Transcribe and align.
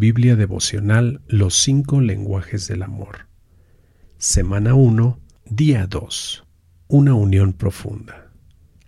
Biblia 0.00 0.34
devocional 0.34 1.20
Los 1.26 1.56
cinco 1.56 2.00
lenguajes 2.00 2.66
del 2.66 2.82
amor. 2.84 3.26
Semana 4.16 4.72
1, 4.72 5.20
día 5.44 5.86
2. 5.86 6.46
Una 6.88 7.12
unión 7.12 7.52
profunda. 7.52 8.32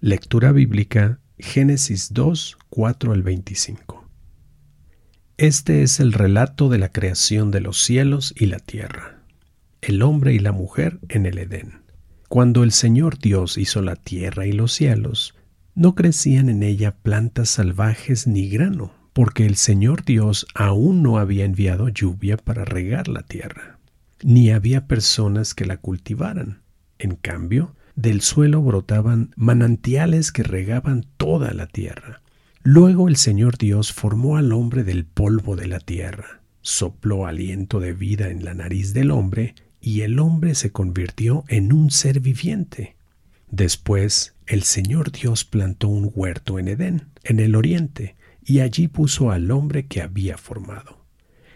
Lectura 0.01 0.53
bíblica 0.53 1.21
Génesis 1.39 2.15
2, 2.15 2.57
4 2.71 3.13
al 3.13 3.23
25. 3.23 4.09
Este 5.37 5.83
es 5.83 6.01
el 6.01 6.15
relato 6.15 6.71
de 6.71 6.79
la 6.79 6.89
creación 6.89 7.51
de 7.51 7.61
los 7.61 7.83
cielos 7.83 8.33
y 8.35 8.47
la 8.47 8.59
tierra, 8.59 9.23
el 9.83 10.01
hombre 10.01 10.33
y 10.33 10.39
la 10.39 10.53
mujer 10.53 10.99
en 11.11 11.27
el 11.27 11.37
Edén. 11.37 11.83
Cuando 12.31 12.65
el 12.65 12.73
Señor 12.73 13.19
Dios 13.19 13.59
hizo 13.59 13.83
la 13.83 13.97
tierra 13.97 14.47
y 14.47 14.53
los 14.53 14.73
cielos, 14.73 15.35
no 15.75 15.95
crecían 15.95 16.49
en 16.49 16.63
ella 16.63 16.97
plantas 17.03 17.51
salvajes 17.51 18.27
ni 18.27 18.49
grano, 18.49 19.02
porque 19.13 19.47
el 19.47 19.57
Señor 19.57 20.05
Dios 20.05 20.47
aún 20.55 21.03
no 21.03 21.19
había 21.19 21.45
enviado 21.45 21.89
lluvia 21.89 22.37
para 22.37 22.65
regar 22.65 23.09
la 23.09 23.23
tierra, 23.23 23.79
ni 24.23 24.51
había 24.51 24.87
personas 24.87 25.55
que 25.55 25.67
la 25.67 25.77
cultivaran. 25.77 26.61
En 26.99 27.17
cambio, 27.17 27.75
del 27.95 28.21
suelo 28.21 28.63
brotaban 28.63 29.33
manantiales 29.37 30.33
que 30.33 30.43
regaban 30.43 31.05
toda 31.17 31.53
la 31.53 31.67
tierra. 31.67 32.23
Luego 32.63 33.09
el 33.09 33.17
Señor 33.17 33.59
Dios 33.59 33.93
formó 33.93 34.37
al 34.37 34.53
hombre 34.53 34.85
del 34.85 35.05
polvo 35.05 35.57
de 35.57 35.67
la 35.67 35.81
tierra, 35.81 36.41
sopló 36.63 37.27
aliento 37.27 37.81
de 37.81 37.93
vida 37.93 38.29
en 38.29 38.45
la 38.45 38.55
nariz 38.55 38.95
del 38.95 39.11
hombre, 39.11 39.55
y 39.81 40.03
el 40.03 40.21
hombre 40.21 40.55
se 40.55 40.71
convirtió 40.71 41.45
en 41.49 41.73
un 41.73 41.91
ser 41.91 42.21
viviente. 42.21 42.95
Después 43.51 44.35
el 44.47 44.63
Señor 44.63 45.11
Dios 45.11 45.45
plantó 45.45 45.89
un 45.89 46.11
huerto 46.15 46.59
en 46.61 46.69
Edén, 46.69 47.09
en 47.25 47.41
el 47.41 47.57
oriente, 47.57 48.15
y 48.45 48.61
allí 48.61 48.89
puso 48.89 49.31
al 49.31 49.51
hombre 49.51 49.87
que 49.87 50.01
había 50.01 50.37
formado. 50.37 51.03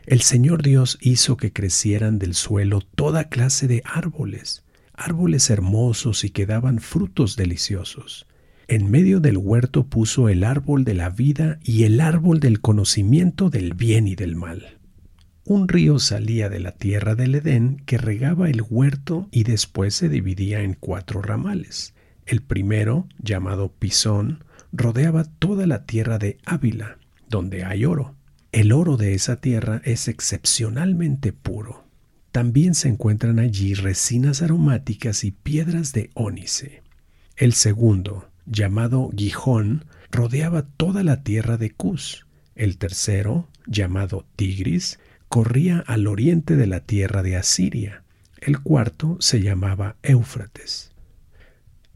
El 0.07 0.21
Señor 0.23 0.63
Dios 0.63 0.99
hizo 1.01 1.37
que 1.37 1.53
crecieran 1.53 2.19
del 2.19 2.35
suelo 2.35 2.81
toda 2.81 3.29
clase 3.29 3.67
de 3.67 3.83
árboles, 3.85 4.65
árboles 4.95 5.51
hermosos 5.51 6.25
y 6.25 6.31
que 6.31 6.47
daban 6.47 6.79
frutos 6.79 7.37
deliciosos. 7.37 8.27
En 8.69 8.91
medio 8.91 9.21
del 9.21 9.37
huerto 9.37 9.87
puso 9.87 10.29
el 10.29 10.45
árbol 10.45 10.85
de 10.85 10.95
la 10.95 11.11
vida 11.11 11.59
y 11.63 11.85
el 11.85 12.01
árbol 12.01 12.41
del 12.41 12.61
conocimiento 12.61 13.51
del 13.51 13.75
bien 13.75 14.09
y 14.09 14.17
del 14.17 14.37
mal. 14.37 14.79
Un 15.45 15.69
río 15.69 16.01
salía 16.01 16.49
de 16.49 16.59
la 16.59 16.73
tierra 16.73 17.15
del 17.15 17.37
Edén 17.37 17.83
que 17.87 17.99
regaba 17.99 18.51
el 18.51 18.63
huerto 18.69 19.29
y 19.31 19.45
después 19.45 19.95
se 19.95 20.09
dividía 20.09 20.63
en 20.63 20.75
cuatro 20.75 21.23
ramales. 21.23 21.95
El 22.27 22.43
primero, 22.43 23.07
llamado 23.23 23.73
Pisón, 23.73 24.45
rodeaba 24.73 25.25
toda 25.25 25.67
la 25.67 25.85
tierra 25.85 26.19
de 26.19 26.39
Ávila, 26.45 26.99
donde 27.29 27.65
hay 27.65 27.85
oro. 27.85 28.15
El 28.53 28.73
oro 28.73 28.97
de 28.97 29.15
esa 29.15 29.37
tierra 29.37 29.83
es 29.85 30.09
excepcionalmente 30.09 31.33
puro. 31.33 31.85
También 32.33 32.75
se 32.75 32.89
encuentran 32.89 33.39
allí 33.39 33.75
resinas 33.75 34.43
aromáticas 34.43 35.25
y 35.25 35.31
piedras 35.31 35.93
de 35.93 36.11
ónice. 36.15 36.83
El 37.37 37.53
segundo, 37.53 38.31
llamado 38.47 39.11
Gijón, 39.17 39.85
rodeaba 40.11 40.63
toda 40.63 41.03
la 41.03 41.23
tierra 41.23 41.57
de 41.57 41.71
Cus. 41.71 42.27
El 42.55 42.79
tercero, 42.79 43.49
llamado 43.67 44.27
Tigris, 44.37 44.99
corría 45.29 45.81
al 45.87 46.07
oriente 46.07 46.57
de 46.57 46.67
la 46.67 46.81
tierra 46.81 47.23
de 47.23 47.37
Asiria. 47.37 48.03
El 48.41 48.61
cuarto 48.61 49.17
se 49.21 49.41
llamaba 49.41 49.97
Éufrates. 50.03 50.93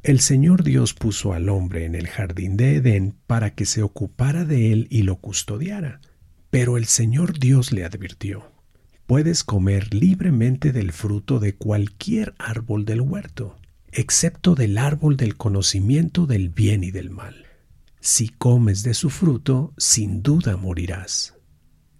El 0.02 0.20
Señor 0.20 0.64
Dios 0.64 0.94
puso 0.94 1.34
al 1.34 1.50
hombre 1.50 1.84
en 1.84 1.94
el 1.94 2.08
jardín 2.08 2.56
de 2.56 2.76
Edén 2.76 3.16
para 3.26 3.54
que 3.54 3.66
se 3.66 3.82
ocupara 3.82 4.46
de 4.46 4.72
él 4.72 4.86
y 4.88 5.02
lo 5.02 5.16
custodiara. 5.16 6.00
Pero 6.48 6.78
el 6.78 6.86
Señor 6.86 7.38
Dios 7.38 7.70
le 7.70 7.84
advirtió, 7.84 8.50
puedes 9.04 9.44
comer 9.44 9.92
libremente 9.92 10.72
del 10.72 10.92
fruto 10.92 11.38
de 11.38 11.54
cualquier 11.54 12.34
árbol 12.38 12.86
del 12.86 13.02
huerto, 13.02 13.58
excepto 13.92 14.54
del 14.54 14.78
árbol 14.78 15.18
del 15.18 15.36
conocimiento 15.36 16.26
del 16.26 16.48
bien 16.48 16.82
y 16.82 16.90
del 16.90 17.10
mal. 17.10 17.44
Si 18.00 18.30
comes 18.30 18.82
de 18.82 18.94
su 18.94 19.10
fruto, 19.10 19.74
sin 19.76 20.22
duda 20.22 20.56
morirás. 20.56 21.34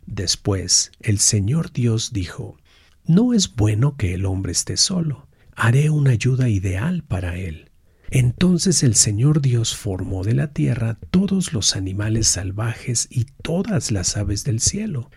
Después 0.07 0.91
el 1.01 1.19
Señor 1.19 1.71
Dios 1.71 2.15
dijo, 2.15 2.57
No 3.05 3.35
es 3.35 3.55
bueno 3.55 3.99
que 3.99 4.15
el 4.15 4.25
hombre 4.25 4.53
esté 4.53 4.79
solo, 4.79 5.29
haré 5.55 5.91
una 5.91 6.13
ayuda 6.13 6.49
ideal 6.49 7.05
para 7.05 7.37
él. 7.37 7.70
Entonces 8.11 8.83
el 8.83 8.97
Señor 8.97 9.41
Dios 9.41 9.77
formó 9.77 10.25
de 10.25 10.35
la 10.35 10.49
tierra 10.53 10.99
todos 11.11 11.53
los 11.53 11.77
animales 11.77 12.27
salvajes 12.27 13.07
y 13.09 13.27
todas 13.43 13.93
las 13.93 14.17
aves 14.17 14.43
del 14.43 14.59
cielo. 14.61 15.11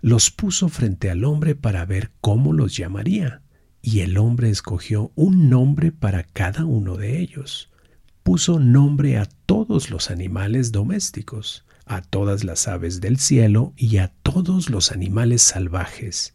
Los 0.00 0.30
puso 0.30 0.70
frente 0.70 1.10
al 1.10 1.24
hombre 1.24 1.54
para 1.54 1.84
ver 1.84 2.10
cómo 2.22 2.54
los 2.54 2.74
llamaría, 2.74 3.42
y 3.82 4.00
el 4.00 4.16
hombre 4.16 4.48
escogió 4.48 5.12
un 5.16 5.50
nombre 5.50 5.92
para 5.92 6.22
cada 6.22 6.64
uno 6.64 6.96
de 6.96 7.20
ellos. 7.20 7.70
Puso 8.22 8.58
nombre 8.58 9.18
a 9.18 9.26
todos 9.44 9.90
los 9.90 10.10
animales 10.10 10.72
domésticos, 10.72 11.66
a 11.84 12.00
todas 12.00 12.42
las 12.42 12.68
aves 12.68 13.02
del 13.02 13.18
cielo 13.18 13.74
y 13.76 13.98
a 13.98 14.12
todos 14.22 14.70
los 14.70 14.92
animales 14.92 15.42
salvajes, 15.42 16.34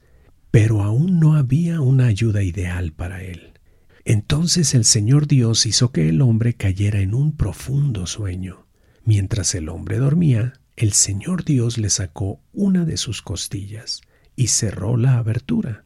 pero 0.51 0.83
aún 0.83 1.19
no 1.19 1.35
había 1.35 1.81
una 1.81 2.05
ayuda 2.05 2.43
ideal 2.43 2.91
para 2.91 3.23
él. 3.23 3.54
Entonces 4.07 4.75
el 4.75 4.85
Señor 4.85 5.25
Dios 5.25 5.65
hizo 5.65 5.91
que 5.91 6.07
el 6.07 6.21
hombre 6.21 6.53
cayera 6.53 7.01
en 7.01 7.15
un 7.15 7.35
profundo 7.35 8.05
sueño. 8.05 8.67
Mientras 9.03 9.55
el 9.55 9.67
hombre 9.67 9.97
dormía, 9.97 10.53
el 10.75 10.93
Señor 10.93 11.43
Dios 11.43 11.79
le 11.79 11.89
sacó 11.89 12.39
una 12.53 12.85
de 12.85 12.97
sus 12.97 13.23
costillas 13.23 14.01
y 14.35 14.47
cerró 14.47 14.95
la 14.95 15.17
abertura. 15.17 15.85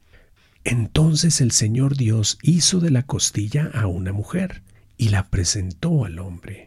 Entonces 0.64 1.40
el 1.40 1.50
Señor 1.50 1.96
Dios 1.96 2.38
hizo 2.42 2.78
de 2.78 2.90
la 2.90 3.04
costilla 3.04 3.70
a 3.72 3.86
una 3.86 4.12
mujer 4.12 4.62
y 4.98 5.08
la 5.08 5.30
presentó 5.30 6.04
al 6.04 6.18
hombre. 6.18 6.66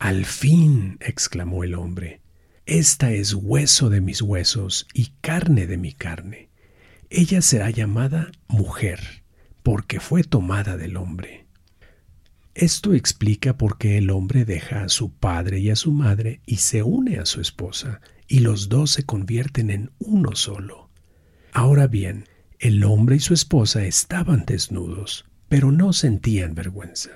Al 0.00 0.24
fin, 0.24 0.98
exclamó 1.00 1.62
el 1.62 1.76
hombre, 1.76 2.22
esta 2.66 3.12
es 3.12 3.34
hueso 3.34 3.88
de 3.88 4.00
mis 4.00 4.20
huesos 4.20 4.88
y 4.92 5.12
carne 5.20 5.68
de 5.68 5.76
mi 5.76 5.92
carne. 5.92 6.48
Ella 7.08 7.40
será 7.40 7.70
llamada 7.70 8.32
mujer 8.48 9.21
porque 9.62 10.00
fue 10.00 10.24
tomada 10.24 10.76
del 10.76 10.96
hombre. 10.96 11.46
Esto 12.54 12.92
explica 12.92 13.56
por 13.56 13.78
qué 13.78 13.96
el 13.96 14.10
hombre 14.10 14.44
deja 14.44 14.84
a 14.84 14.88
su 14.88 15.10
padre 15.10 15.60
y 15.60 15.70
a 15.70 15.76
su 15.76 15.92
madre 15.92 16.42
y 16.44 16.56
se 16.56 16.82
une 16.82 17.18
a 17.18 17.24
su 17.24 17.40
esposa, 17.40 18.00
y 18.28 18.40
los 18.40 18.68
dos 18.68 18.90
se 18.90 19.04
convierten 19.04 19.70
en 19.70 19.90
uno 19.98 20.34
solo. 20.34 20.90
Ahora 21.52 21.86
bien, 21.86 22.28
el 22.58 22.84
hombre 22.84 23.16
y 23.16 23.20
su 23.20 23.34
esposa 23.34 23.84
estaban 23.84 24.44
desnudos, 24.44 25.24
pero 25.48 25.72
no 25.72 25.92
sentían 25.92 26.54
vergüenza. 26.54 27.10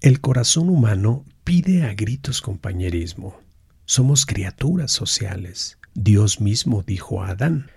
El 0.00 0.20
corazón 0.20 0.68
humano 0.68 1.24
pide 1.44 1.84
a 1.84 1.94
gritos 1.94 2.42
compañerismo. 2.42 3.38
Somos 3.84 4.26
criaturas 4.26 4.90
sociales. 4.90 5.78
Dios 5.94 6.40
mismo 6.40 6.82
dijo 6.82 7.22
a 7.22 7.30
Adán, 7.30 7.70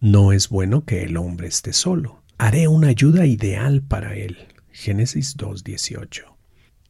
no 0.00 0.32
es 0.32 0.48
bueno 0.48 0.84
que 0.84 1.02
el 1.02 1.16
hombre 1.16 1.48
esté 1.48 1.72
solo 1.72 2.21
haré 2.42 2.66
una 2.66 2.88
ayuda 2.88 3.24
ideal 3.24 3.82
para 3.82 4.16
él. 4.16 4.36
Génesis 4.72 5.36
2.18. 5.36 6.24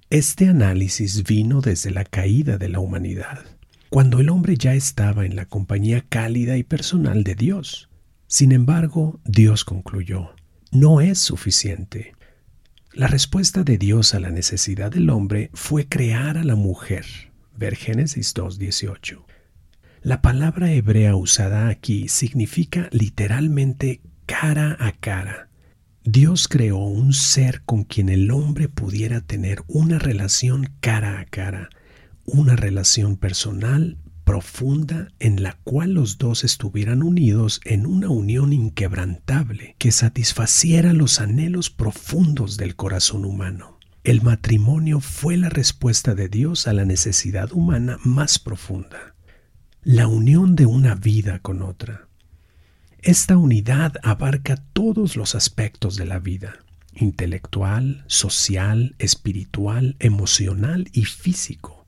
Este 0.08 0.48
análisis 0.48 1.24
vino 1.24 1.60
desde 1.60 1.90
la 1.90 2.06
caída 2.06 2.56
de 2.56 2.70
la 2.70 2.80
humanidad, 2.80 3.44
cuando 3.90 4.20
el 4.20 4.30
hombre 4.30 4.56
ya 4.56 4.72
estaba 4.72 5.26
en 5.26 5.36
la 5.36 5.44
compañía 5.44 6.06
cálida 6.08 6.56
y 6.56 6.62
personal 6.62 7.22
de 7.22 7.34
Dios. 7.34 7.90
Sin 8.28 8.50
embargo, 8.50 9.20
Dios 9.26 9.66
concluyó, 9.66 10.30
no 10.70 11.02
es 11.02 11.18
suficiente. 11.18 12.14
La 12.94 13.06
respuesta 13.06 13.62
de 13.62 13.76
Dios 13.76 14.14
a 14.14 14.20
la 14.20 14.30
necesidad 14.30 14.90
del 14.90 15.10
hombre 15.10 15.50
fue 15.52 15.86
crear 15.86 16.38
a 16.38 16.44
la 16.44 16.56
mujer. 16.56 17.04
Ver 17.54 17.76
Génesis 17.76 18.34
2.18. 18.34 19.22
La 20.00 20.22
palabra 20.22 20.72
hebrea 20.72 21.14
usada 21.14 21.68
aquí 21.68 22.08
significa 22.08 22.88
literalmente 22.90 24.00
cara 24.40 24.78
a 24.80 24.92
cara. 24.92 25.50
Dios 26.04 26.48
creó 26.48 26.78
un 26.78 27.12
ser 27.12 27.60
con 27.64 27.84
quien 27.84 28.08
el 28.08 28.30
hombre 28.30 28.66
pudiera 28.66 29.20
tener 29.20 29.62
una 29.68 29.98
relación 29.98 30.70
cara 30.80 31.20
a 31.20 31.26
cara, 31.26 31.68
una 32.24 32.56
relación 32.56 33.18
personal 33.18 33.98
profunda 34.24 35.08
en 35.18 35.42
la 35.42 35.58
cual 35.64 35.92
los 35.92 36.16
dos 36.16 36.44
estuvieran 36.44 37.02
unidos 37.02 37.60
en 37.66 37.84
una 37.84 38.08
unión 38.08 38.54
inquebrantable 38.54 39.76
que 39.76 39.92
satisfaciera 39.92 40.94
los 40.94 41.20
anhelos 41.20 41.68
profundos 41.68 42.56
del 42.56 42.74
corazón 42.74 43.26
humano. 43.26 43.78
El 44.02 44.22
matrimonio 44.22 45.00
fue 45.00 45.36
la 45.36 45.50
respuesta 45.50 46.14
de 46.14 46.30
Dios 46.30 46.66
a 46.66 46.72
la 46.72 46.86
necesidad 46.86 47.52
humana 47.52 47.98
más 48.02 48.38
profunda, 48.38 49.14
la 49.82 50.06
unión 50.06 50.56
de 50.56 50.64
una 50.64 50.94
vida 50.94 51.38
con 51.40 51.60
otra. 51.60 52.08
Esta 53.02 53.36
unidad 53.36 53.94
abarca 54.04 54.54
todos 54.72 55.16
los 55.16 55.34
aspectos 55.34 55.96
de 55.96 56.06
la 56.06 56.20
vida, 56.20 56.64
intelectual, 56.94 58.04
social, 58.06 58.94
espiritual, 59.00 59.96
emocional 59.98 60.88
y 60.92 61.06
físico. 61.06 61.84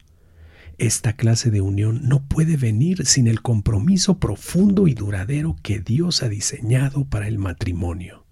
Esta 0.77 1.13
clase 1.13 1.53
de 1.53 1.61
unión 1.61 2.01
no 2.09 2.27
puede 2.27 2.57
venir 2.57 3.07
sin 3.07 3.29
el 3.29 3.43
compromiso 3.43 4.19
profundo 4.19 4.89
y 4.89 4.95
duradero 4.95 5.55
que 5.63 5.79
Dios 5.79 6.25
ha 6.25 6.29
diseñado 6.29 7.05
para 7.05 7.29
el 7.29 7.39
matrimonio. 7.39 8.27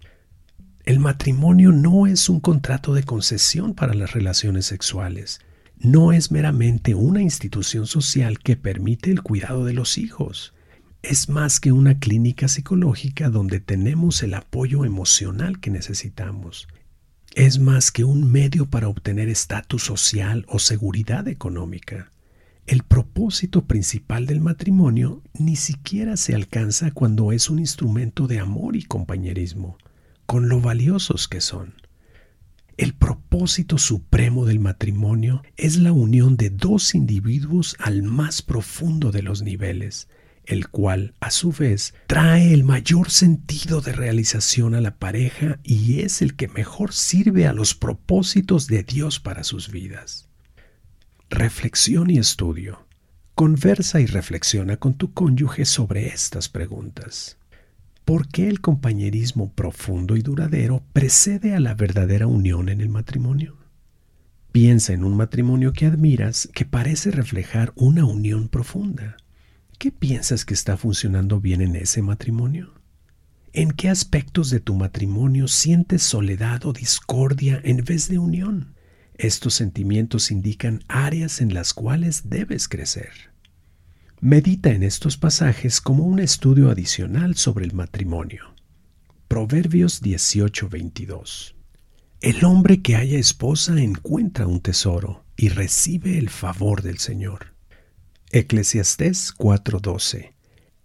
El 0.83 0.99
matrimonio 0.99 1.71
no 1.71 2.05
es 2.05 2.27
un 2.27 2.41
contrato 2.41 2.93
de 2.93 3.03
concesión 3.03 3.75
para 3.75 3.93
las 3.93 4.11
relaciones 4.11 4.65
sexuales. 4.65 5.39
No 5.77 6.11
es 6.11 6.31
meramente 6.31 6.95
una 6.95 7.21
institución 7.21 7.87
social 7.87 8.39
que 8.39 8.57
permite 8.57 9.09
el 9.09 9.21
cuidado 9.21 9.63
de 9.63 9.71
los 9.71 9.97
hijos. 9.97 10.53
Es 11.03 11.27
más 11.27 11.59
que 11.59 11.73
una 11.73 11.99
clínica 11.99 12.47
psicológica 12.47 13.29
donde 13.29 13.59
tenemos 13.59 14.23
el 14.23 14.33
apoyo 14.35 14.85
emocional 14.85 15.59
que 15.59 15.69
necesitamos. 15.69 16.69
Es 17.35 17.59
más 17.59 17.91
que 17.91 18.05
un 18.05 18.31
medio 18.31 18.69
para 18.69 18.87
obtener 18.87 19.27
estatus 19.27 19.83
social 19.83 20.45
o 20.47 20.59
seguridad 20.59 21.27
económica. 21.27 22.09
El 22.67 22.83
propósito 22.83 23.65
principal 23.65 24.27
del 24.27 24.39
matrimonio 24.39 25.21
ni 25.37 25.57
siquiera 25.57 26.15
se 26.15 26.35
alcanza 26.35 26.91
cuando 26.91 27.33
es 27.33 27.49
un 27.49 27.59
instrumento 27.59 28.25
de 28.27 28.39
amor 28.39 28.77
y 28.77 28.83
compañerismo, 28.83 29.77
con 30.25 30.47
lo 30.47 30.61
valiosos 30.61 31.27
que 31.27 31.41
son. 31.41 31.73
El 32.77 32.93
propósito 32.93 33.77
supremo 33.77 34.45
del 34.45 34.61
matrimonio 34.61 35.41
es 35.57 35.75
la 35.75 35.91
unión 35.91 36.37
de 36.37 36.49
dos 36.49 36.95
individuos 36.95 37.75
al 37.79 38.03
más 38.03 38.41
profundo 38.41 39.11
de 39.11 39.21
los 39.21 39.41
niveles, 39.41 40.07
el 40.45 40.67
cual, 40.69 41.13
a 41.19 41.31
su 41.31 41.51
vez, 41.51 41.93
trae 42.07 42.53
el 42.53 42.63
mayor 42.63 43.09
sentido 43.09 43.81
de 43.81 43.93
realización 43.93 44.75
a 44.75 44.81
la 44.81 44.95
pareja 44.97 45.59
y 45.63 46.01
es 46.01 46.21
el 46.21 46.35
que 46.35 46.47
mejor 46.47 46.93
sirve 46.93 47.47
a 47.47 47.53
los 47.53 47.75
propósitos 47.75 48.67
de 48.67 48.83
Dios 48.83 49.19
para 49.19 49.43
sus 49.43 49.71
vidas 49.71 50.29
reflexión 51.33 52.11
y 52.11 52.19
estudio. 52.19 52.85
Conversa 53.33 53.99
y 53.99 54.05
reflexiona 54.05 54.77
con 54.77 54.93
tu 54.93 55.13
cónyuge 55.13 55.65
sobre 55.65 56.07
estas 56.07 56.47
preguntas. 56.47 57.37
¿Por 58.05 58.27
qué 58.27 58.47
el 58.47 58.61
compañerismo 58.61 59.51
profundo 59.51 60.15
y 60.15 60.21
duradero 60.21 60.83
precede 60.93 61.55
a 61.55 61.59
la 61.59 61.73
verdadera 61.73 62.27
unión 62.27 62.69
en 62.69 62.81
el 62.81 62.89
matrimonio? 62.89 63.57
Piensa 64.51 64.93
en 64.93 65.03
un 65.03 65.17
matrimonio 65.17 65.73
que 65.73 65.87
admiras 65.87 66.47
que 66.53 66.65
parece 66.65 67.09
reflejar 67.09 67.73
una 67.75 68.05
unión 68.05 68.47
profunda. 68.47 69.17
¿Qué 69.77 69.91
piensas 69.91 70.45
que 70.45 70.53
está 70.53 70.77
funcionando 70.77 71.39
bien 71.39 71.61
en 71.61 71.75
ese 71.75 72.01
matrimonio? 72.01 72.73
¿En 73.51 73.71
qué 73.71 73.89
aspectos 73.89 74.49
de 74.49 74.59
tu 74.59 74.75
matrimonio 74.75 75.47
sientes 75.47 76.01
soledad 76.03 76.65
o 76.65 76.73
discordia 76.73 77.61
en 77.63 77.83
vez 77.83 78.07
de 78.07 78.17
unión? 78.17 78.75
Estos 79.15 79.53
sentimientos 79.53 80.31
indican 80.31 80.83
áreas 80.87 81.39
en 81.39 81.53
las 81.53 81.73
cuales 81.73 82.29
debes 82.29 82.67
crecer. 82.67 83.11
Medita 84.21 84.71
en 84.71 84.83
estos 84.83 85.17
pasajes 85.17 85.81
como 85.81 86.05
un 86.05 86.19
estudio 86.19 86.71
adicional 86.71 87.35
sobre 87.35 87.65
el 87.65 87.73
matrimonio. 87.73 88.55
Proverbios 89.27 90.01
18:22 90.01 91.55
El 92.21 92.43
hombre 92.45 92.81
que 92.81 92.95
haya 92.95 93.19
esposa 93.19 93.79
encuentra 93.81 94.47
un 94.47 94.61
tesoro 94.61 95.25
y 95.35 95.49
recibe 95.49 96.17
el 96.17 96.29
favor 96.29 96.81
del 96.81 96.99
Señor. 96.99 97.52
Eclesiastés 98.35 99.31
4:12 99.31 100.33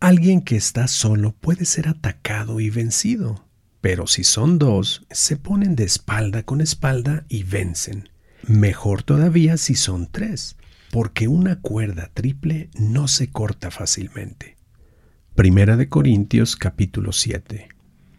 Alguien 0.00 0.43
que 0.43 0.55
está 0.55 0.87
solo 0.87 1.33
puede 1.33 1.65
ser 1.65 1.89
atacado 1.89 2.61
y 2.61 2.69
vencido, 2.69 3.47
pero 3.81 4.06
si 4.06 4.23
son 4.23 4.59
dos, 4.59 5.06
se 5.11 5.39
ponen 5.39 5.75
de 5.75 5.85
espalda 5.85 6.43
con 6.43 6.61
espalda 6.61 7.25
y 7.31 7.45
vencen. 7.45 8.11
Mejor 8.47 9.03
todavía 9.03 9.56
si 9.56 9.77
son 9.77 10.09
tres, 10.12 10.56
porque 10.91 11.27
una 11.27 11.59
cuerda 11.62 12.11
triple 12.12 12.69
no 12.75 13.09
se 13.09 13.31
corta 13.31 13.71
fácilmente. 13.71 14.59
Primera 15.35 15.79
de 15.79 15.89
Corintios 15.89 16.55
capítulo 16.55 17.12
7. 17.12 17.69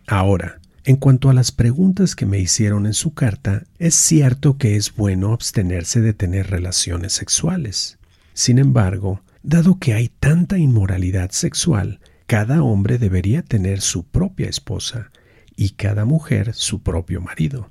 Ahora, 0.07 0.59
en 0.85 0.95
cuanto 0.95 1.29
a 1.29 1.35
las 1.35 1.51
preguntas 1.51 2.15
que 2.15 2.25
me 2.25 2.39
hicieron 2.39 2.87
en 2.87 2.95
su 2.95 3.13
carta, 3.13 3.63
es 3.77 3.93
cierto 3.93 4.57
que 4.57 4.75
es 4.75 4.95
bueno 4.95 5.33
abstenerse 5.33 6.01
de 6.01 6.13
tener 6.13 6.49
relaciones 6.49 7.13
sexuales. 7.13 7.98
Sin 8.39 8.57
embargo, 8.57 9.21
dado 9.43 9.79
que 9.79 9.93
hay 9.93 10.07
tanta 10.07 10.57
inmoralidad 10.57 11.31
sexual, 11.31 11.99
cada 12.25 12.63
hombre 12.63 12.97
debería 12.97 13.41
tener 13.41 13.81
su 13.81 14.05
propia 14.05 14.47
esposa 14.47 15.11
y 15.57 15.71
cada 15.71 16.05
mujer 16.05 16.53
su 16.53 16.81
propio 16.81 17.19
marido. 17.19 17.69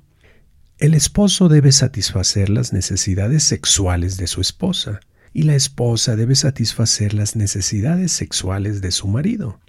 El 0.77 0.93
esposo 0.93 1.49
debe 1.49 1.71
satisfacer 1.71 2.51
las 2.51 2.71
necesidades 2.71 3.41
sexuales 3.41 4.17
de 4.17 4.27
su 4.27 4.41
esposa 4.41 4.99
y 5.33 5.41
la 5.41 5.55
esposa 5.55 6.15
debe 6.15 6.35
satisfacer 6.35 7.15
las 7.15 7.35
necesidades 7.35 8.11
sexuales 8.11 8.79
de 8.79 8.91
su 8.91 9.07
marido. 9.07 9.59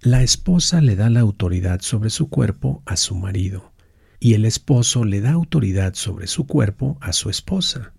La 0.00 0.22
esposa 0.22 0.80
le 0.80 0.96
da 0.96 1.10
la 1.10 1.20
autoridad 1.20 1.82
sobre 1.82 2.08
su 2.08 2.30
cuerpo 2.30 2.82
a 2.86 2.96
su 2.96 3.14
marido 3.14 3.74
y 4.18 4.32
el 4.32 4.46
esposo 4.46 5.04
le 5.04 5.20
da 5.20 5.32
autoridad 5.32 5.92
sobre 5.92 6.26
su 6.28 6.46
cuerpo 6.46 6.96
a 7.02 7.12
su 7.12 7.28
esposa. 7.28 7.92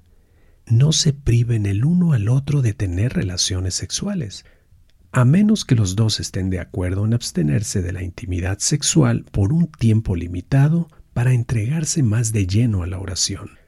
No 0.71 0.93
se 0.93 1.11
priven 1.11 1.65
el 1.65 1.83
uno 1.83 2.13
al 2.13 2.29
otro 2.29 2.61
de 2.61 2.73
tener 2.73 3.11
relaciones 3.11 3.75
sexuales, 3.75 4.45
a 5.11 5.25
menos 5.25 5.65
que 5.65 5.75
los 5.75 5.97
dos 5.97 6.21
estén 6.21 6.49
de 6.49 6.61
acuerdo 6.61 7.03
en 7.03 7.13
abstenerse 7.13 7.81
de 7.81 7.91
la 7.91 8.03
intimidad 8.03 8.59
sexual 8.59 9.25
por 9.33 9.51
un 9.51 9.67
tiempo 9.67 10.15
limitado 10.15 10.87
para 11.11 11.33
entregarse 11.33 12.03
más 12.03 12.31
de 12.31 12.47
lleno 12.47 12.83
a 12.83 12.87
la 12.87 12.99
oración. 12.99 13.59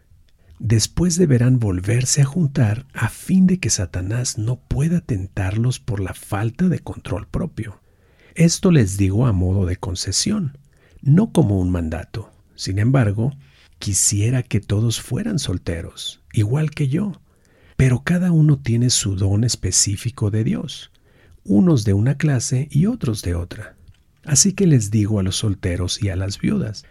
Después 0.59 1.17
deberán 1.17 1.59
volverse 1.59 2.21
a 2.21 2.25
juntar 2.25 2.85
a 2.93 3.09
fin 3.09 3.47
de 3.47 3.59
que 3.59 3.69
Satanás 3.69 4.37
no 4.37 4.61
pueda 4.61 5.01
tentarlos 5.01 5.81
por 5.81 5.99
la 5.99 6.13
falta 6.13 6.69
de 6.69 6.79
control 6.79 7.27
propio. 7.27 7.81
Esto 8.33 8.71
les 8.71 8.95
digo 8.95 9.27
a 9.27 9.33
modo 9.33 9.65
de 9.65 9.75
concesión, 9.75 10.57
no 11.01 11.33
como 11.33 11.59
un 11.59 11.69
mandato. 11.69 12.31
Sin 12.55 12.79
embargo, 12.79 13.33
quisiera 13.77 14.41
que 14.41 14.61
todos 14.61 15.01
fueran 15.01 15.37
solteros, 15.37 16.22
igual 16.33 16.71
que 16.71 16.89
yo, 16.89 17.21
pero 17.77 18.03
cada 18.03 18.31
uno 18.31 18.59
tiene 18.59 18.89
su 18.89 19.15
don 19.15 19.43
específico 19.43 20.29
de 20.31 20.43
Dios, 20.43 20.91
unos 21.45 21.85
de 21.85 21.93
una 21.93 22.17
clase 22.17 22.67
y 22.69 22.87
otros 22.87 23.21
de 23.21 23.35
otra. 23.35 23.75
Así 24.25 24.53
que 24.53 24.67
les 24.67 24.91
digo 24.91 25.19
a 25.19 25.23
los 25.23 25.37
solteros 25.37 26.01
y 26.01 26.09
a 26.09 26.15
las 26.15 26.39
viudas, 26.39 26.85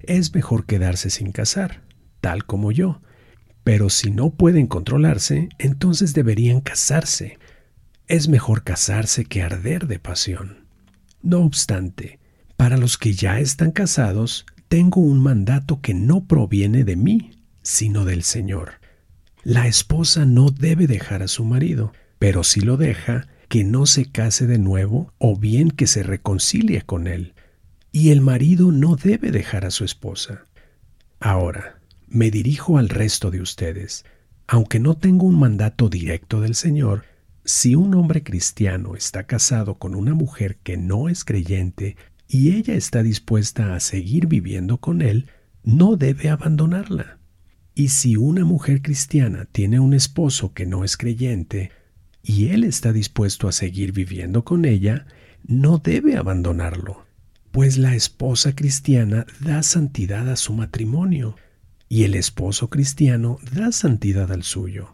es 0.00 0.34
mejor 0.34 0.66
quedarse 0.66 1.10
sin 1.10 1.32
casar, 1.32 1.82
tal 2.20 2.44
como 2.44 2.72
yo. 2.72 3.00
Pero 3.62 3.88
si 3.88 4.10
no 4.10 4.30
pueden 4.30 4.66
controlarse, 4.66 5.48
entonces 5.58 6.12
deberían 6.12 6.60
casarse. 6.60 7.38
Es 8.06 8.28
mejor 8.28 8.62
casarse 8.62 9.24
que 9.24 9.42
arder 9.42 9.86
de 9.86 9.98
pasión. 9.98 10.66
No 11.22 11.40
obstante, 11.40 12.18
para 12.56 12.76
los 12.76 12.98
que 12.98 13.14
ya 13.14 13.40
están 13.40 13.70
casados, 13.70 14.44
tengo 14.68 15.00
un 15.00 15.20
mandato 15.20 15.80
que 15.80 15.94
no 15.94 16.26
proviene 16.26 16.84
de 16.84 16.96
mí, 16.96 17.30
sino 17.62 18.04
del 18.04 18.22
Señor. 18.22 18.83
La 19.44 19.66
esposa 19.66 20.24
no 20.24 20.48
debe 20.48 20.86
dejar 20.86 21.22
a 21.22 21.28
su 21.28 21.44
marido, 21.44 21.92
pero 22.18 22.44
si 22.44 22.60
lo 22.60 22.78
deja, 22.78 23.28
que 23.48 23.62
no 23.62 23.84
se 23.84 24.06
case 24.10 24.46
de 24.46 24.58
nuevo 24.58 25.12
o 25.18 25.36
bien 25.36 25.70
que 25.70 25.86
se 25.86 26.02
reconcilie 26.02 26.80
con 26.80 27.06
él, 27.06 27.34
y 27.92 28.08
el 28.08 28.22
marido 28.22 28.72
no 28.72 28.96
debe 28.96 29.30
dejar 29.30 29.66
a 29.66 29.70
su 29.70 29.84
esposa. 29.84 30.46
Ahora, 31.20 31.78
me 32.08 32.30
dirijo 32.30 32.78
al 32.78 32.88
resto 32.88 33.30
de 33.30 33.42
ustedes. 33.42 34.06
Aunque 34.46 34.80
no 34.80 34.96
tengo 34.96 35.26
un 35.26 35.38
mandato 35.38 35.90
directo 35.90 36.40
del 36.40 36.54
Señor, 36.54 37.04
si 37.44 37.74
un 37.74 37.94
hombre 37.94 38.22
cristiano 38.22 38.96
está 38.96 39.24
casado 39.24 39.78
con 39.78 39.94
una 39.94 40.14
mujer 40.14 40.56
que 40.62 40.78
no 40.78 41.10
es 41.10 41.22
creyente 41.22 41.98
y 42.26 42.56
ella 42.56 42.74
está 42.74 43.02
dispuesta 43.02 43.74
a 43.74 43.80
seguir 43.80 44.26
viviendo 44.26 44.78
con 44.78 45.02
él, 45.02 45.28
no 45.62 45.96
debe 45.96 46.30
abandonarla. 46.30 47.18
Y 47.74 47.88
si 47.88 48.16
una 48.16 48.44
mujer 48.44 48.82
cristiana 48.82 49.46
tiene 49.50 49.80
un 49.80 49.94
esposo 49.94 50.52
que 50.52 50.66
no 50.66 50.84
es 50.84 50.96
creyente 50.96 51.72
y 52.22 52.48
él 52.48 52.64
está 52.64 52.92
dispuesto 52.92 53.48
a 53.48 53.52
seguir 53.52 53.92
viviendo 53.92 54.44
con 54.44 54.64
ella, 54.64 55.06
no 55.46 55.78
debe 55.78 56.16
abandonarlo 56.16 57.04
pues 57.54 57.78
la 57.78 57.94
esposa 57.94 58.56
cristiana 58.56 59.26
da 59.38 59.62
santidad 59.62 60.28
a 60.28 60.34
su 60.34 60.52
matrimonio 60.52 61.36
y 61.88 62.02
el 62.02 62.16
esposo 62.16 62.68
cristiano 62.68 63.38
da 63.52 63.70
santidad 63.70 64.32
al 64.32 64.42
suyo. 64.42 64.90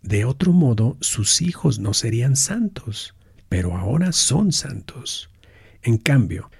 De 0.00 0.24
otro 0.24 0.54
modo, 0.54 0.96
sus 1.02 1.42
hijos 1.42 1.78
no 1.78 1.92
serían 1.92 2.34
santos, 2.34 3.14
pero 3.50 3.76
ahora 3.76 4.12
son 4.12 4.52
santos. 4.52 5.28
En 5.82 5.98
cambio, 5.98 6.50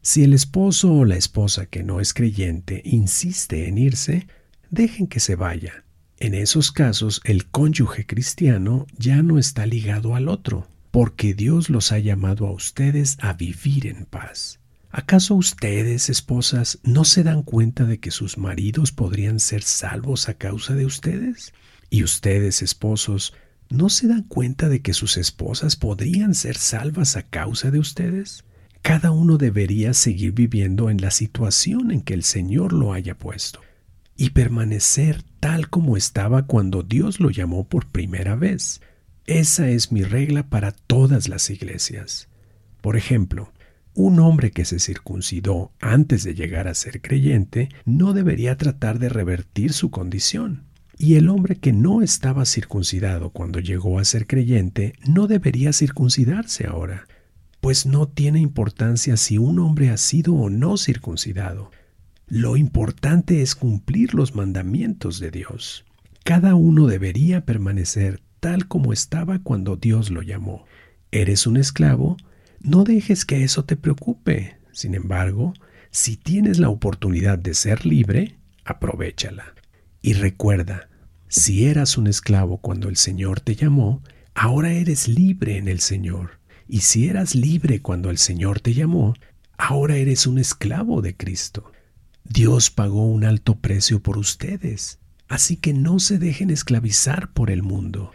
si 0.00 0.24
el 0.24 0.32
esposo 0.32 0.90
o 0.94 1.04
la 1.04 1.16
esposa 1.16 1.66
que 1.66 1.82
no 1.82 2.00
es 2.00 2.14
creyente 2.14 2.80
insiste 2.86 3.68
en 3.68 3.76
irse, 3.76 4.26
dejen 4.74 5.06
que 5.06 5.20
se 5.20 5.36
vaya. 5.36 5.84
En 6.18 6.34
esos 6.34 6.70
casos, 6.72 7.20
el 7.24 7.46
cónyuge 7.46 8.06
cristiano 8.06 8.86
ya 8.98 9.22
no 9.22 9.38
está 9.38 9.66
ligado 9.66 10.14
al 10.14 10.28
otro, 10.28 10.68
porque 10.90 11.34
Dios 11.34 11.70
los 11.70 11.92
ha 11.92 11.98
llamado 11.98 12.46
a 12.46 12.52
ustedes 12.52 13.16
a 13.20 13.32
vivir 13.32 13.86
en 13.86 14.04
paz. 14.04 14.60
¿Acaso 14.90 15.34
ustedes, 15.34 16.08
esposas, 16.10 16.78
no 16.82 17.04
se 17.04 17.24
dan 17.24 17.42
cuenta 17.42 17.84
de 17.84 17.98
que 17.98 18.10
sus 18.10 18.38
maridos 18.38 18.92
podrían 18.92 19.40
ser 19.40 19.62
salvos 19.62 20.28
a 20.28 20.34
causa 20.34 20.74
de 20.74 20.86
ustedes? 20.86 21.52
¿Y 21.90 22.04
ustedes, 22.04 22.62
esposos, 22.62 23.34
¿No 23.70 23.88
se 23.88 24.06
dan 24.06 24.22
cuenta 24.22 24.68
de 24.68 24.82
que 24.82 24.92
sus 24.92 25.16
esposas 25.16 25.74
podrían 25.74 26.34
ser 26.34 26.56
salvas 26.56 27.16
a 27.16 27.22
causa 27.22 27.70
de 27.70 27.78
ustedes? 27.78 28.44
Cada 28.82 29.10
uno 29.10 29.38
debería 29.38 29.94
seguir 29.94 30.32
viviendo 30.32 30.90
en 30.90 31.00
la 31.00 31.10
situación 31.10 31.90
en 31.90 32.02
que 32.02 32.12
el 32.12 32.22
Señor 32.22 32.74
lo 32.74 32.92
haya 32.92 33.16
puesto 33.16 33.60
y 34.16 34.30
permanecer 34.30 35.22
tal 35.40 35.68
como 35.68 35.96
estaba 35.96 36.46
cuando 36.46 36.82
Dios 36.82 37.20
lo 37.20 37.30
llamó 37.30 37.68
por 37.68 37.86
primera 37.86 38.36
vez. 38.36 38.80
Esa 39.26 39.68
es 39.68 39.90
mi 39.90 40.02
regla 40.02 40.48
para 40.48 40.72
todas 40.72 41.28
las 41.28 41.50
iglesias. 41.50 42.28
Por 42.80 42.96
ejemplo, 42.96 43.52
un 43.94 44.18
hombre 44.18 44.50
que 44.50 44.64
se 44.64 44.80
circuncidó 44.80 45.72
antes 45.80 46.24
de 46.24 46.34
llegar 46.34 46.68
a 46.68 46.74
ser 46.74 47.00
creyente 47.00 47.68
no 47.84 48.12
debería 48.12 48.56
tratar 48.56 48.98
de 48.98 49.08
revertir 49.08 49.72
su 49.72 49.90
condición. 49.90 50.64
Y 50.98 51.14
el 51.14 51.28
hombre 51.28 51.56
que 51.56 51.72
no 51.72 52.02
estaba 52.02 52.44
circuncidado 52.44 53.30
cuando 53.30 53.60
llegó 53.60 53.98
a 53.98 54.04
ser 54.04 54.26
creyente 54.26 54.94
no 55.06 55.26
debería 55.26 55.72
circuncidarse 55.72 56.66
ahora, 56.66 57.06
pues 57.60 57.86
no 57.86 58.06
tiene 58.06 58.40
importancia 58.40 59.16
si 59.16 59.38
un 59.38 59.58
hombre 59.58 59.90
ha 59.90 59.96
sido 59.96 60.34
o 60.34 60.50
no 60.50 60.76
circuncidado. 60.76 61.70
Lo 62.26 62.56
importante 62.56 63.42
es 63.42 63.54
cumplir 63.54 64.14
los 64.14 64.34
mandamientos 64.34 65.20
de 65.20 65.30
Dios. 65.30 65.84
Cada 66.24 66.54
uno 66.54 66.86
debería 66.86 67.44
permanecer 67.44 68.22
tal 68.40 68.66
como 68.66 68.92
estaba 68.92 69.40
cuando 69.40 69.76
Dios 69.76 70.10
lo 70.10 70.22
llamó. 70.22 70.64
¿Eres 71.12 71.46
un 71.46 71.58
esclavo? 71.58 72.16
No 72.60 72.84
dejes 72.84 73.26
que 73.26 73.44
eso 73.44 73.64
te 73.64 73.76
preocupe. 73.76 74.56
Sin 74.72 74.94
embargo, 74.94 75.52
si 75.90 76.16
tienes 76.16 76.58
la 76.58 76.70
oportunidad 76.70 77.38
de 77.38 77.52
ser 77.52 77.84
libre, 77.84 78.36
aprovechala. 78.64 79.54
Y 80.00 80.14
recuerda, 80.14 80.88
si 81.28 81.66
eras 81.66 81.98
un 81.98 82.06
esclavo 82.06 82.56
cuando 82.56 82.88
el 82.88 82.96
Señor 82.96 83.40
te 83.40 83.54
llamó, 83.54 84.02
ahora 84.34 84.72
eres 84.72 85.08
libre 85.08 85.58
en 85.58 85.68
el 85.68 85.80
Señor. 85.80 86.40
Y 86.66 86.80
si 86.80 87.06
eras 87.08 87.34
libre 87.34 87.82
cuando 87.82 88.08
el 88.08 88.16
Señor 88.16 88.60
te 88.60 88.72
llamó, 88.72 89.14
ahora 89.58 89.96
eres 89.96 90.26
un 90.26 90.38
esclavo 90.38 91.02
de 91.02 91.16
Cristo. 91.16 91.70
Dios 92.24 92.70
pagó 92.70 93.06
un 93.06 93.24
alto 93.24 93.56
precio 93.56 94.02
por 94.02 94.18
ustedes, 94.18 94.98
así 95.28 95.56
que 95.56 95.72
no 95.72 96.00
se 96.00 96.18
dejen 96.18 96.50
esclavizar 96.50 97.32
por 97.32 97.50
el 97.50 97.62
mundo. 97.62 98.12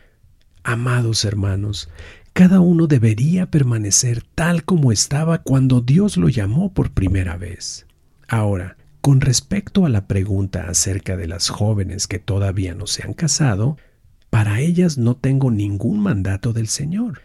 Amados 0.63 1.25
hermanos, 1.25 1.89
cada 2.33 2.59
uno 2.59 2.87
debería 2.87 3.49
permanecer 3.51 4.23
tal 4.35 4.63
como 4.63 4.91
estaba 4.91 5.43
cuando 5.43 5.81
Dios 5.81 6.17
lo 6.17 6.29
llamó 6.29 6.73
por 6.73 6.91
primera 6.91 7.37
vez. 7.37 7.85
Ahora, 8.27 8.77
con 9.01 9.21
respecto 9.21 9.85
a 9.85 9.89
la 9.89 10.07
pregunta 10.07 10.69
acerca 10.69 11.15
de 11.15 11.27
las 11.27 11.49
jóvenes 11.49 12.07
que 12.07 12.19
todavía 12.19 12.73
no 12.75 12.87
se 12.87 13.03
han 13.03 13.13
casado, 13.13 13.77
para 14.29 14.59
ellas 14.59 14.97
no 14.97 15.15
tengo 15.15 15.51
ningún 15.51 15.99
mandato 15.99 16.53
del 16.53 16.67
Señor, 16.67 17.21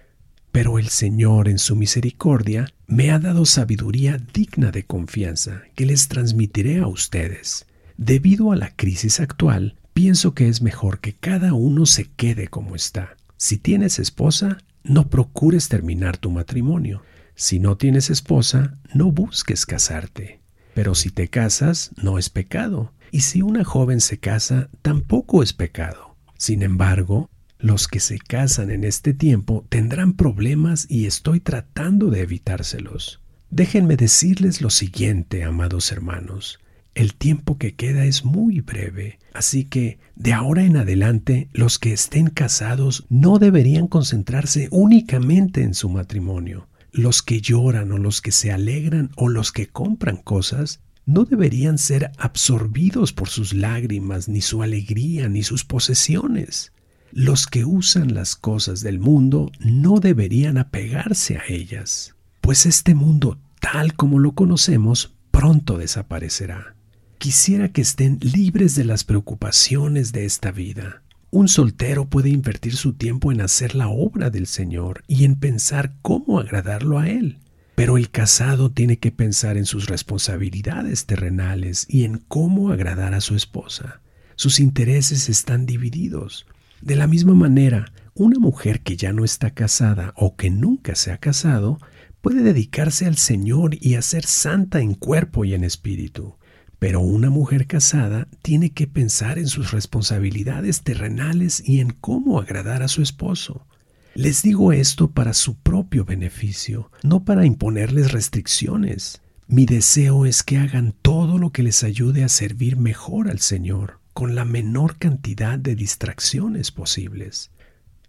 pero 0.55 0.79
el 0.79 0.89
Señor 0.89 1.49
en 1.49 1.59
su 1.59 1.75
misericordia 1.75 2.73
me 2.87 3.11
ha 3.11 3.19
dado 3.19 3.45
sabiduría 3.45 4.19
digna 4.33 4.71
de 4.71 4.85
confianza 4.85 5.63
que 5.75 5.85
les 5.85 6.07
transmitiré 6.07 6.79
a 6.79 6.87
ustedes. 6.87 7.67
Debido 7.97 8.53
a 8.53 8.57
la 8.57 8.71
crisis 8.71 9.19
actual, 9.19 9.75
pienso 9.95 10.33
que 10.33 10.49
es 10.49 10.63
mejor 10.63 11.01
que 11.01 11.13
cada 11.13 11.55
uno 11.55 11.87
se 11.87 12.05
quede 12.05 12.47
como 12.47 12.77
está. 12.77 13.17
Si 13.37 13.59
tienes 13.59 13.99
esposa, 13.99 14.59
no 14.85 15.09
procures 15.09 15.69
terminar 15.69 16.19
tu 16.19 16.31
matrimonio. 16.31 17.03
Si 17.35 17.59
no 17.59 17.77
tienes 17.77 18.09
esposa, 18.09 18.79
no 18.95 19.11
busques 19.11 19.67
casarte. 19.67 20.39
Pero 20.73 20.95
si 20.95 21.11
te 21.11 21.27
casas, 21.27 21.91
no 22.01 22.17
es 22.17 22.31
pecado. 22.31 22.93
Y 23.11 23.23
si 23.23 23.43
una 23.43 23.65
joven 23.65 24.01
se 24.01 24.19
casa, 24.19 24.69
tampoco 24.83 25.43
es 25.43 25.53
pecado. 25.53 26.15
Sin 26.39 26.63
embargo, 26.63 27.29
los 27.59 27.89
que 27.89 28.01
se 28.01 28.19
casan 28.19 28.71
en 28.71 28.85
este 28.85 29.15
tiempo 29.15 29.67
tendrán 29.69 30.15
problemas 30.15 30.87
y 30.89 31.07
estoy 31.07 31.41
tratando 31.41 32.11
de 32.11 32.23
evitárselos. 32.23 33.21
Déjenme 33.51 33.97
decirles 33.97 34.61
lo 34.61 34.71
siguiente, 34.71 35.45
amados 35.45 35.93
hermanos. 35.93 36.59
El 36.95 37.15
tiempo 37.15 37.59
que 37.59 37.75
queda 37.75 38.05
es 38.05 38.25
muy 38.25 38.61
breve, 38.61 39.19
así 39.33 39.65
que 39.65 39.99
de 40.15 40.33
ahora 40.33 40.65
en 40.65 40.77
adelante 40.77 41.49
los 41.53 41.79
que 41.79 41.93
estén 41.93 42.29
casados 42.29 43.05
no 43.09 43.39
deberían 43.39 43.89
concentrarse 43.89 44.69
únicamente 44.71 45.63
en 45.63 45.75
su 45.75 45.89
matrimonio 45.89 46.69
los 46.95 47.23
que 47.23 47.41
lloran 47.41 47.91
o 47.91 47.99
los 47.99 48.23
que 48.23 48.31
se 48.31 48.53
alegran 48.53 49.11
o 49.17 49.29
los 49.29 49.51
que 49.51 49.67
compran 49.67 50.17
cosas 50.17 50.81
no 51.05 51.25
deberían 51.25 51.77
ser 51.77 52.13
absorbidos 52.17 53.13
por 53.13 53.29
sus 53.29 53.53
lágrimas, 53.53 54.29
ni 54.29 54.41
su 54.41 54.63
alegría, 54.63 55.29
ni 55.29 55.43
sus 55.43 55.65
posesiones. 55.65 56.73
Los 57.17 57.47
que 57.47 57.65
usan 57.65 58.13
las 58.13 58.35
cosas 58.35 58.81
del 58.81 58.99
mundo 58.99 59.53
no 59.61 60.01
deberían 60.01 60.59
apegarse 60.59 61.37
a 61.37 61.45
ellas, 61.49 62.17
pues 62.41 62.67
este 62.67 62.97
mundo 62.97 63.39
tal 63.61 63.95
como 63.95 64.19
lo 64.19 64.33
conocemos 64.33 65.15
pronto 65.31 65.79
desaparecerá. 65.79 66.75
Quisiera 67.19 67.71
que 67.71 67.83
estén 67.83 68.19
libres 68.21 68.75
de 68.75 68.83
las 68.83 69.05
preocupaciones 69.05 70.11
de 70.11 70.25
esta 70.25 70.51
vida, 70.51 71.05
un 71.31 71.47
soltero 71.47 72.07
puede 72.07 72.31
invertir 72.31 72.75
su 72.75 72.95
tiempo 72.95 73.31
en 73.31 73.43
hacer 73.43 73.77
la 73.77 73.87
obra 73.87 74.31
del 74.31 74.49
Señor 74.49 75.05
y 75.07 75.25
en 75.25 75.37
pensar 75.37 75.95
cómo 76.03 76.41
agradarlo 76.41 76.99
a 76.99 77.09
Él. 77.09 77.39
Pero 77.77 77.97
el 77.97 78.11
casado 78.11 78.73
tiene 78.73 78.99
que 78.99 79.13
pensar 79.13 79.57
en 79.57 79.67
sus 79.67 79.87
responsabilidades 79.87 81.07
terrenales 81.07 81.87
y 81.89 82.07
en 82.07 82.19
cómo 82.19 82.73
agradar 82.73 83.15
a 83.15 83.21
su 83.21 83.37
esposa. 83.37 84.01
Sus 84.35 84.59
intereses 84.59 85.29
están 85.29 85.65
divididos. 85.65 86.45
De 86.85 86.97
la 86.97 87.07
misma 87.07 87.33
manera, 87.33 87.87
una 88.13 88.39
mujer 88.39 88.83
que 88.83 88.99
ya 88.99 89.15
no 89.15 89.25
está 89.25 89.53
casada 89.53 90.13
o 90.17 90.37
que 90.37 90.51
nunca 90.51 90.95
se 90.97 91.13
ha 91.13 91.17
casado 91.17 91.79
puede 92.21 92.43
dedicarse 92.43 93.07
al 93.07 93.17
Señor 93.17 93.75
y 93.81 93.95
a 93.95 94.03
ser 94.03 94.27
santa 94.27 94.83
en 94.83 94.93
cuerpo 94.93 95.47
y 95.47 95.55
en 95.55 95.65
espíritu. 95.65 96.37
Pero 96.79 97.01
una 97.01 97.31
mujer 97.31 97.67
casada 97.67 98.29
tiene 98.43 98.73
que 98.73 98.87
pensar 98.87 99.39
en 99.39 99.47
sus 99.47 99.71
responsabilidades 99.71 100.83
terrenales 100.83 101.67
y 101.67 101.81
en 101.81 101.89
cómo 101.89 102.39
agradar 102.39 102.83
a 102.83 102.89
su 102.89 103.01
esposo. 103.01 103.67
Les 104.15 104.43
digo 104.43 104.75
esto 104.75 105.11
para 105.11 105.33
su 105.33 105.57
propio 105.57 106.05
beneficio, 106.05 106.91
no 107.03 107.25
para 107.25 107.47
imponerles 107.47 108.13
restricciones. 108.13 109.23
Mi 109.47 109.65
deseo 109.65 110.27
es 110.27 110.43
que 110.43 110.59
hagan 110.59 110.95
todo 111.01 111.39
lo 111.39 111.49
que 111.49 111.63
les 111.63 111.83
ayude 111.83 112.25
a 112.25 112.29
servir 112.29 112.77
mejor 112.77 113.31
al 113.31 113.39
Señor, 113.39 114.01
con 114.15 114.35
la 114.35 114.47
menor 114.47 114.97
cantidad 114.97 115.59
de 115.59 115.75
distracciones 115.75 116.71
posibles. 116.71 117.51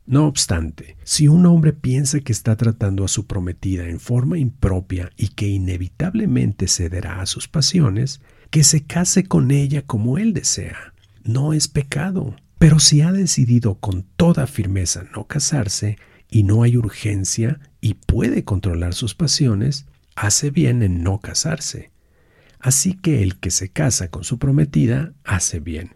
No 0.06 0.28
obstante, 0.28 0.98
si 1.04 1.28
un 1.28 1.48
hombre 1.48 1.74
piensa 1.74 2.20
que 2.20 2.32
está 2.32 2.56
tratando 2.56 3.04
a 3.04 3.08
su 3.08 3.26
prometida 3.26 3.90
en 3.90 4.00
forma 4.00 4.38
impropia 4.38 5.12
y 5.18 5.30
que 5.30 5.48
inevitablemente 5.48 6.68
cederá 6.68 7.22
a 7.22 7.26
sus 7.26 7.48
pasiones, 7.48 8.22
que 8.52 8.64
se 8.64 8.86
case 8.86 9.26
con 9.26 9.50
ella 9.50 9.82
como 9.82 10.20
él 10.20 10.34
desea. 10.34 10.94
No 11.24 11.54
es 11.54 11.68
pecado. 11.68 12.36
Pero 12.60 12.80
si 12.80 13.02
ha 13.02 13.12
decidido 13.12 13.76
con 13.76 14.04
toda 14.16 14.48
firmeza 14.48 15.04
no 15.14 15.26
casarse 15.26 15.98
y 16.30 16.44
no 16.44 16.64
hay 16.64 16.78
urgencia 16.78 17.60
y 17.82 17.96
puede 17.96 18.44
controlar 18.44 18.94
sus 18.94 19.14
pasiones, 19.14 19.86
hace 20.16 20.52
bien 20.52 20.82
en 20.82 21.04
no 21.04 21.20
casarse. 21.20 21.92
Así 22.66 22.96
que 22.96 23.22
el 23.22 23.38
que 23.38 23.52
se 23.52 23.70
casa 23.70 24.10
con 24.10 24.24
su 24.24 24.40
prometida 24.40 25.14
hace 25.24 25.60
bien, 25.60 25.94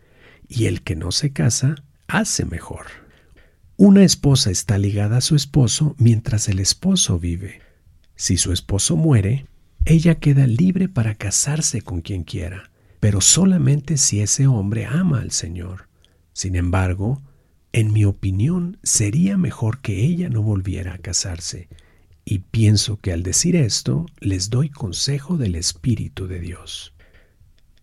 y 0.48 0.66
el 0.66 0.84
que 0.84 0.96
no 0.96 1.12
se 1.12 1.34
casa 1.34 1.74
hace 2.08 2.46
mejor. 2.46 2.86
Una 3.76 4.04
esposa 4.04 4.52
está 4.52 4.78
ligada 4.78 5.18
a 5.18 5.22
su 5.22 5.36
esposo 5.36 5.96
mientras 5.98 6.48
el 6.48 6.60
esposo 6.60 7.18
vive. 7.18 7.64
Si 8.16 8.38
su 8.38 8.54
esposo 8.54 8.96
muere, 8.96 9.48
ella 9.86 10.20
queda 10.20 10.46
libre 10.46 10.88
para 10.88 11.16
casarse 11.16 11.82
con 11.82 12.02
quien 12.02 12.24
quiera, 12.24 12.70
pero 13.00 13.20
solamente 13.20 13.98
si 13.98 14.22
ese 14.22 14.46
hombre 14.46 14.86
ama 14.86 15.22
al 15.22 15.32
Señor. 15.32 15.88
Sin 16.34 16.56
embargo, 16.56 17.20
en 17.74 17.92
mi 17.92 18.06
opinión, 18.06 18.78
sería 18.84 19.38
mejor 19.38 19.80
que 19.80 20.06
ella 20.06 20.30
no 20.30 20.44
volviera 20.44 20.94
a 20.94 21.00
casarse, 21.00 21.68
y 22.30 22.38
pienso 22.38 22.98
que 22.98 23.12
al 23.12 23.24
decir 23.24 23.56
esto 23.56 24.06
les 24.20 24.52
doy 24.52 24.70
consejo 24.70 25.36
del 25.36 25.56
Espíritu 25.56 26.28
de 26.28 26.40
Dios. 26.40 26.94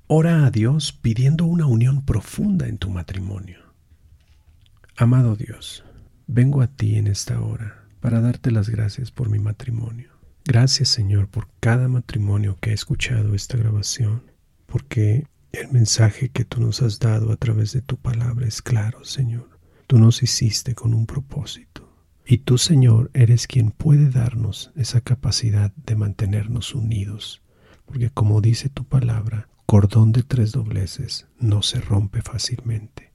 Ora 0.06 0.46
a 0.46 0.52
Dios 0.52 0.92
pidiendo 0.92 1.46
una 1.46 1.66
unión 1.66 2.04
profunda 2.04 2.68
en 2.68 2.78
tu 2.78 2.88
matrimonio. 2.88 3.58
Amado 4.96 5.34
Dios, 5.34 5.82
vengo 6.28 6.62
a 6.62 6.68
ti 6.68 6.94
en 6.94 7.08
esta 7.08 7.40
hora 7.40 7.88
para 7.98 8.20
darte 8.20 8.52
las 8.52 8.68
gracias 8.68 9.10
por 9.10 9.30
mi 9.30 9.40
matrimonio. 9.40 10.12
Gracias 10.44 10.90
Señor 10.90 11.26
por 11.26 11.48
cada 11.58 11.88
matrimonio 11.88 12.56
que 12.60 12.70
ha 12.70 12.74
escuchado 12.74 13.34
esta 13.34 13.58
grabación, 13.58 14.30
porque 14.66 15.26
el 15.50 15.72
mensaje 15.72 16.28
que 16.28 16.44
tú 16.44 16.60
nos 16.60 16.82
has 16.82 17.00
dado 17.00 17.32
a 17.32 17.36
través 17.36 17.72
de 17.72 17.82
tu 17.82 17.96
palabra 17.96 18.46
es 18.46 18.62
claro, 18.62 19.04
Señor. 19.04 19.58
Tú 19.88 19.98
nos 19.98 20.22
hiciste 20.22 20.76
con 20.76 20.94
un 20.94 21.06
propósito. 21.06 21.85
Y 22.26 22.38
tú, 22.38 22.58
Señor, 22.58 23.10
eres 23.14 23.46
quien 23.46 23.70
puede 23.70 24.10
darnos 24.10 24.72
esa 24.74 25.00
capacidad 25.00 25.72
de 25.76 25.96
mantenernos 25.96 26.74
unidos. 26.74 27.42
Porque 27.84 28.10
como 28.10 28.40
dice 28.40 28.68
tu 28.68 28.84
palabra, 28.84 29.48
cordón 29.64 30.12
de 30.12 30.24
tres 30.24 30.52
dobleces 30.52 31.28
no 31.38 31.62
se 31.62 31.80
rompe 31.80 32.22
fácilmente. 32.22 33.12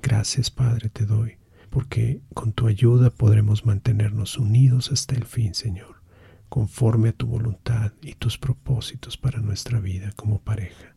Gracias, 0.00 0.50
Padre, 0.50 0.88
te 0.88 1.04
doy 1.04 1.36
porque 1.74 2.20
con 2.34 2.52
tu 2.52 2.68
ayuda 2.68 3.10
podremos 3.10 3.66
mantenernos 3.66 4.38
unidos 4.38 4.92
hasta 4.92 5.16
el 5.16 5.24
fin, 5.24 5.54
Señor, 5.54 6.02
conforme 6.48 7.08
a 7.08 7.12
tu 7.12 7.26
voluntad 7.26 7.90
y 8.00 8.14
tus 8.14 8.38
propósitos 8.38 9.16
para 9.16 9.40
nuestra 9.40 9.80
vida 9.80 10.12
como 10.14 10.38
pareja. 10.38 10.94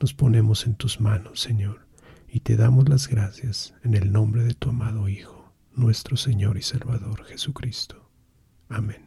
Nos 0.00 0.14
ponemos 0.14 0.66
en 0.66 0.74
tus 0.74 1.00
manos, 1.00 1.38
Señor, 1.38 1.86
y 2.28 2.40
te 2.40 2.56
damos 2.56 2.88
las 2.88 3.06
gracias 3.06 3.74
en 3.84 3.94
el 3.94 4.10
nombre 4.10 4.42
de 4.42 4.54
tu 4.54 4.70
amado 4.70 5.08
Hijo, 5.08 5.35
nuestro 5.76 6.16
Señor 6.16 6.56
y 6.56 6.62
Salvador 6.62 7.24
Jesucristo. 7.24 8.10
Amén. 8.68 9.04